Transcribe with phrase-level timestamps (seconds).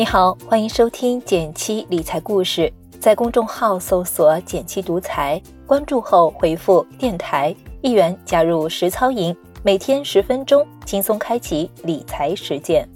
[0.00, 12.88] 你好，欢迎收听减七理财故事，在公众号搜索“减七独裁，关注后回复“电台”一元加入实操营，每天十分钟，轻松开启理财实践。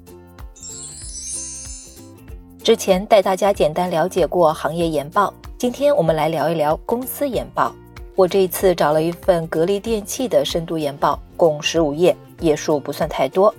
[2.62, 7.74] 之前带大家简单了解过行业研报，今天我们来聊一聊公司研报。
[8.16, 13.54] 我这一次找了一份格力电器的深度研报，共十五页，页数不算太多。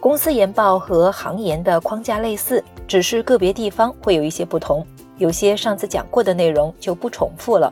[0.00, 4.84] 公司研报和行研的框架类似，只是个别地方会有一些不同，
[5.18, 7.70] 有些上次讲过的内容就不重复了。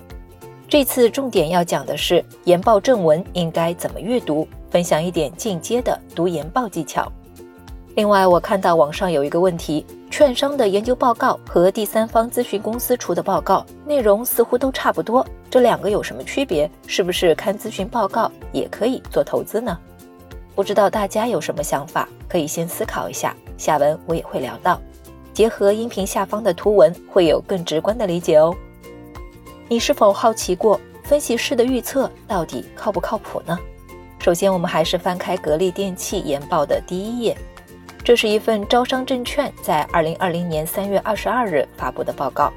[0.68, 7.10] 这次重点要讲的是研报正文应该怎么阅读，分享一点进阶的读研报技巧。
[7.94, 16.70] 另外，我看到网上有一个问题：券商的研究报告和第三方咨询公司出的报告内容似乎都差不多，这两个有什么区别？
[16.86, 19.76] 是不是看咨询报告也可以做投资呢？
[20.58, 23.32] 不知道大家有什么想法，可以先思考一下。
[23.56, 24.82] 下文我也会聊到，
[25.32, 28.52] 结合音频下方的图文，会有更直观的理解哦。
[29.68, 33.56] 你是否好奇过，分析师的预测到底靠不靠谱呢？
[34.18, 37.38] 首先，我们还是翻开格力电器研报的第一页，
[38.02, 42.52] 这是一份招商证券在二零二零年三月二十二日发布的报告，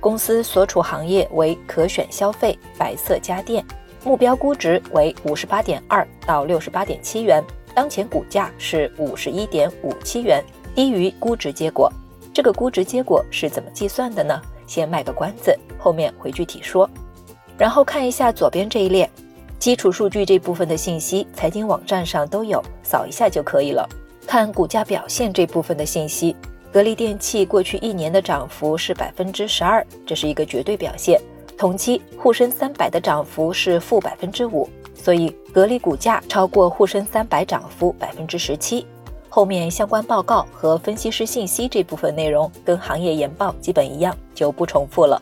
[0.00, 3.62] 公司所处行业为可选消费、白色家电。
[4.04, 7.42] 目标估值为五十八点二到六十八点七元，
[7.74, 11.90] 当前股价是五十一点五七元，低于估值结果。
[12.32, 14.38] 这个估值结果是怎么计算的呢？
[14.66, 16.88] 先卖个关子，后面会具体说。
[17.56, 19.08] 然后看一下左边这一列，
[19.58, 23.88] 基础数据这部分的信息，财经网站上都有，扫一下就可以了。
[24.26, 26.36] 看股价表现这部分的信息，
[26.72, 31.18] 格力电器过去一年的涨幅是百分之十二，这是一个绝对表现。
[31.56, 38.86] 同期沪深三百的涨幅是负百分之五，所以格力股价超过沪深三百涨幅百分之十七。
[39.28, 45.20] 后面相关报告和分析师信息这部分内容跟行业研报基本一样，就不重复了。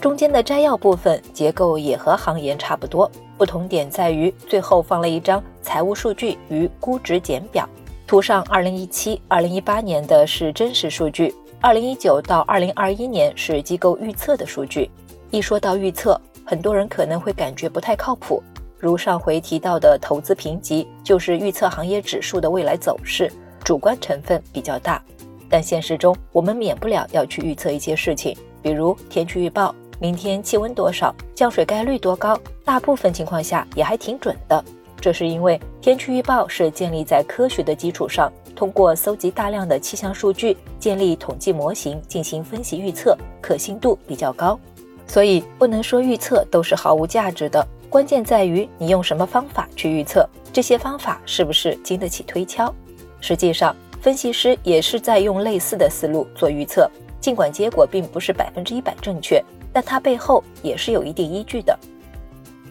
[0.00, 3.08] 中间的摘要部分结构也和行研差不多，
[3.38, 7.68] 不同点在于最后放了一张财务数据与估值简表，
[8.04, 14.90] 图上二零一七、二零一八年的是真实数据，二零一九到二零二一年是机构预测的数据。
[15.32, 18.42] 一说到预测，很多人可能会感觉不太靠谱。
[18.78, 23.32] 如上回提到的投资评级，就是预测行业指数的未来走势，
[23.64, 25.02] 主观成分比较大。
[25.48, 34.62] 但现实中，我们免不了要去预测一些事情，比如天气预报，明天气温多少，降水概率多高，大部分情况下也还挺准的。
[35.00, 44.60] 这是因为天气预报是建立在科学的基础上，通过搜集大量的气象数据，建立统计模型进行分析预测，可信度比较高。
[45.06, 52.72] 所以不能说预测都是毫无价值的，关键在于你用什么方法去预测，这些方法是不是经得起推敲。
[53.20, 59.42] 实际上，分析师也是在用类似的思路做预测，尽管结果并不是百分之一百正确，
[59.72, 61.78] 但它背后也是有一定依据的。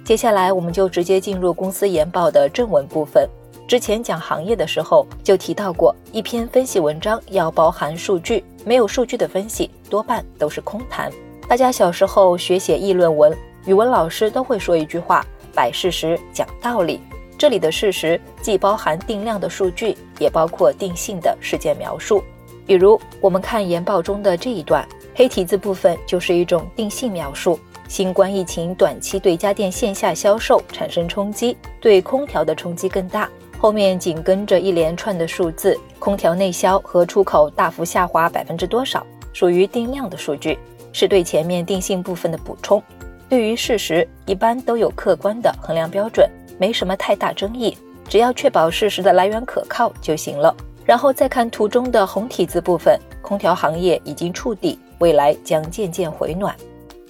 [0.03, 3.29] 接下来，我们就直接进入公司研报的正文部分。
[3.67, 11.09] 之前讲行业的时候就提到过，一篇分析文章要包含数据，没有数据的分析多半都是空谈。
[11.51, 15.21] 大家小时候学写议论文，语文老师都会说一句话
[15.53, 17.01] ：“摆事实，讲道理。”
[17.37, 22.23] 这里的事实既包含定量的数据，也包括定性的事件描述。
[22.65, 27.59] 比如，我们看研报中的这一段，黑体字部分就是一种定性描述：
[27.89, 33.29] 新冠疫情短期对家电线下销售产生冲击，对空调的冲击更大。
[33.59, 40.57] 后面紧跟着一连串的数字：空调内销和出口大幅下滑百分之多少，属于定量的数据。
[40.91, 42.81] 是对前面定性部分的补充。
[43.29, 47.77] 对于事实，一般都有客观的衡量标准，没什么太大争议，
[48.09, 50.55] 只要确保事实的来源可靠就行了。
[50.85, 56.53] 然后再看图中的红体字部分，空调行业已经触底，未来将渐渐回暖。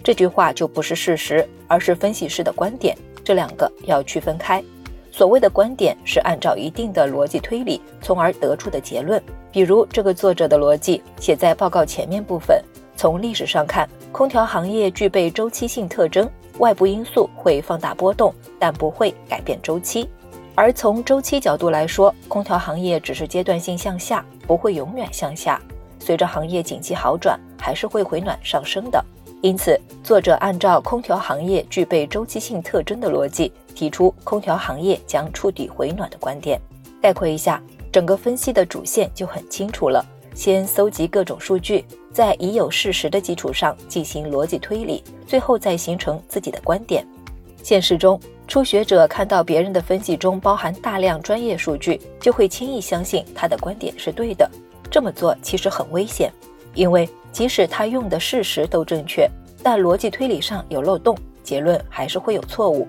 [0.03, 4.63] 这句话就不是事实，而是分析师的观点，这两个要区分开。
[5.12, 9.22] 所谓的观点是按照一定的逻辑推理，从而得出的结论。
[9.52, 12.63] 比如这个作者的逻辑写在报告前面部分。
[13.01, 20.07] 从历史上看，空调行业具备周期性特征，外部因素会放大波动，但不会改变周期。
[20.53, 25.59] 而从周期角度来说，空调行业只是阶段性向下，不会永远向下。
[25.98, 29.04] 随着行业景气好转，还是会回暖上升的。
[29.42, 36.62] 因此，作者按照空调行业具备周期性特征的逻辑，提出空调行业将触底回暖的观点。
[37.01, 37.59] 概括一下，
[37.92, 40.06] 整个分析的主线就很清楚了。
[40.36, 41.83] 先搜集各种数据，
[42.13, 47.06] 在已有事实的基础上进行逻辑推理，最后再形成自己的观点。
[47.63, 54.50] 现实中，初学者看到别人的分析中包含大量专业数据，就会轻易相信他的观点是对的。
[54.90, 56.31] 这么做其实很危险。
[56.74, 59.30] 因为即使他用的事实都正确，
[59.62, 62.88] 但逻辑推理上有漏洞，结论还是会有错误。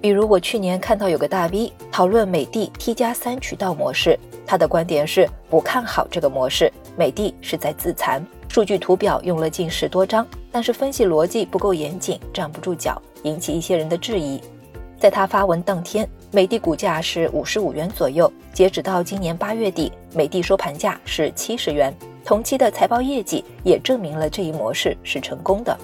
[0.00, 8.22] 比如我去年看到有个大 V 讨论美的 T 加三渠道模式，他的观点是不看好这个模式，美的是在自残。
[8.54, 14.40] 数据图表用了近十多张，但是分析逻辑不够严谨，站不住脚，引起一些人的质疑。
[14.96, 21.92] 在他发文当天，美的股价是五十五元左右，截止到今年八月底，美的收盘价是七十元。
[22.24, 25.76] 同期的财报业绩也证明了这一模式是成功的。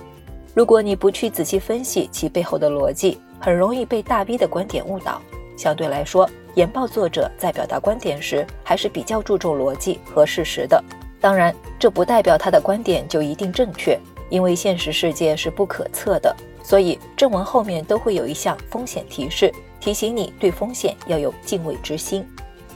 [0.54, 5.20] 如果你不去仔细分析其背后的逻辑，很容易被大 V 的观点误导。
[5.56, 10.80] 相对来说，研报作者在表达观点时还是比较注重逻辑和事实的。
[11.20, 13.98] 当然，这不代表他的观点就一定正确，
[14.30, 16.34] 因为现实世界是不可测的。
[16.62, 22.26] 所以正文后面都会有一项风险提示，提醒你对风险要有敬畏之心。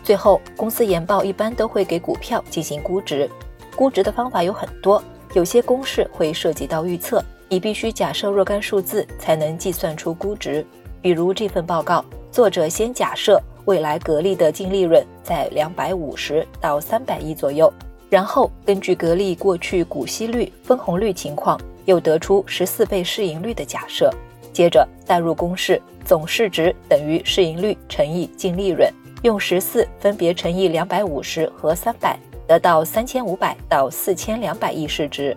[0.03, 3.31] 最后，公司研报一般都会给股票进行估值，
[3.75, 5.03] 估值的方法有很多，
[5.33, 7.25] 有些公式会涉及到预测。
[7.49, 10.67] 你必须假设若干数字才能计算出估值。
[11.01, 17.73] 比如这份报告，作者先假设未来格力的净利润在两百五十到三百亿左右，
[18.11, 24.11] 然后根据格力过去股息率、分红率情况，又得出十四倍市盈率的假设。
[24.53, 28.89] 接着代入公式，总市值等于市盈率乘以净利润，
[29.23, 32.17] 用十四分别乘以两百五十和三百，
[32.47, 35.37] 得到三千五百到四千两百亿市值。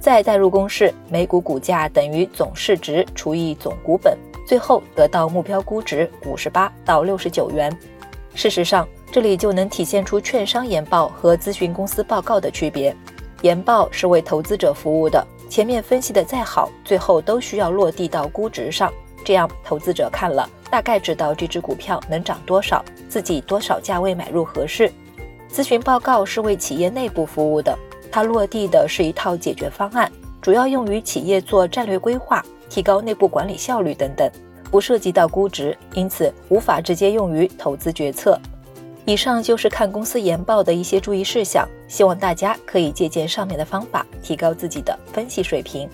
[0.00, 7.74] 再代入公式，每股股价等于总市值除以总股本，最后得到目标估值五十八到六十九元。
[8.34, 12.92] 事实上，这里就能体现出券商研报和咨询公司报告的区别。
[13.42, 18.92] 研报是为投资者服务的，前面分析的再好，最后都需要落地到估值上，
[19.24, 24.90] 这样投资者看了大概知道这只股票能涨多少，自己多少价位买入合适。
[25.48, 27.78] 咨询报告是为企业内部服务的。
[28.10, 30.10] 它落地的是一套解决方案，
[30.42, 34.28] 主要用于企业做战略规划、提高内部管理效率等等，
[34.72, 38.36] 不涉及到估值，因此无法直接用于投资决策。
[39.06, 45.88] 以上就是看公司研报的一些注意事项，希望大家可以借鉴上面的方法，提高自己的分析水平。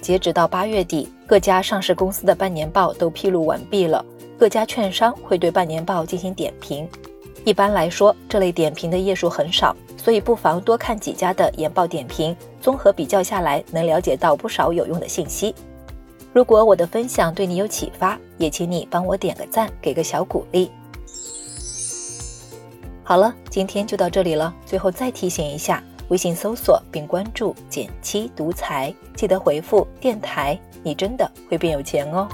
[0.00, 4.02] 截止到八月底，各家上市公司的半年报都披露完毕了，
[4.38, 6.88] 各家券商会对半年报进行点评。
[7.44, 9.76] 一般来说，这类点评的页数很少。
[9.96, 15.54] 所以不妨多看几家的研报点评，综合比较下来，能了解到不少有用的信息。
[16.32, 20.70] 如果我的分享对你有启发，也请你帮我点个赞，给个小鼓励。
[23.08, 24.54] 好了，今天就到这里了。
[24.66, 32.28] 最后再提醒一下，微信搜索并关注“减七独裁，记得回复“电台”，你真的会变有钱哦。